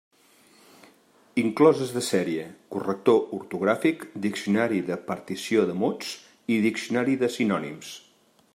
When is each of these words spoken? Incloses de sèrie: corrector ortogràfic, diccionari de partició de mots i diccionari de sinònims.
Incloses 1.41 1.91
de 1.97 2.01
sèrie: 2.05 2.45
corrector 2.75 3.21
ortogràfic, 3.39 4.07
diccionari 4.25 4.81
de 4.89 4.97
partició 5.11 5.67
de 5.73 5.77
mots 5.85 6.11
i 6.57 6.61
diccionari 6.65 7.19
de 7.25 7.31
sinònims. 7.37 7.93